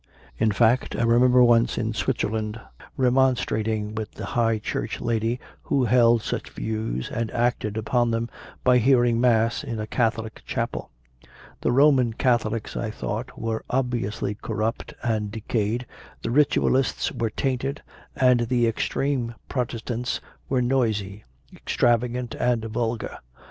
In 0.39 0.49
fact 0.51 0.95
I 0.95 1.03
remember 1.03 1.43
once 1.43 1.77
in 1.77 1.93
Swit 1.93 2.17
zerland 2.25 2.59
remonstrating 2.97 3.93
with 3.93 4.19
a 4.19 4.25
High 4.25 4.57
Church 4.57 4.99
lady 4.99 5.39
who 5.61 5.83
held 5.85 6.23
such 6.23 6.49
views 6.49 7.11
and 7.11 7.29
acted 7.29 7.77
upon 7.77 8.09
them 8.09 8.27
by 8.63 8.79
hearing 8.79 9.21
Mass 9.21 9.63
in 9.63 9.79
a 9.79 9.85
Catholic 9.85 10.41
chapel. 10.43 10.89
The 11.61 11.71
Roman 11.71 12.13
Catholics, 12.13 12.75
I 12.75 12.89
thought, 12.89 13.37
were 13.39 13.63
obviously 13.69 14.33
corrupt 14.33 14.95
and 15.03 15.29
decayed, 15.29 15.85
the 16.23 16.31
Ritualists 16.31 17.11
were 17.11 17.29
tainted, 17.29 17.83
and 18.15 18.39
the 18.49 18.65
extreme 18.65 19.35
Protes 19.49 19.83
tants 19.83 20.19
were 20.49 20.63
noisy, 20.63 21.25
extravagant, 21.55 22.33
and 22.39 22.65
vulgar. 22.65 23.19